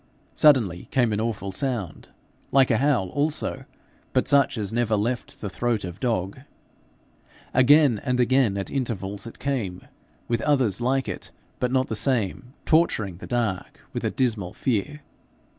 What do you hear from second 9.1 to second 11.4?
it came, with others like it